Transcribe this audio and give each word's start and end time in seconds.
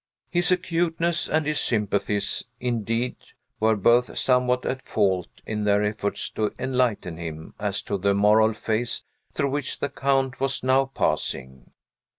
His 0.31 0.51
acuteness 0.51 1.29
and 1.29 1.45
his 1.45 1.59
sympathies, 1.59 2.43
indeed, 2.59 3.17
were 3.59 3.75
both 3.75 4.17
somewhat 4.17 4.65
at 4.65 4.81
fault 4.81 5.27
in 5.45 5.63
their 5.63 5.83
efforts 5.83 6.31
to 6.31 6.55
enlighten 6.57 7.17
him 7.17 7.53
as 7.59 7.83
to 7.83 7.99
the 7.99 8.15
moral 8.15 8.53
phase 8.53 9.03
through 9.35 9.51
which 9.51 9.77
the 9.77 9.89
Count 9.89 10.39
was 10.39 10.63
now 10.63 10.85
passing. 10.85 11.69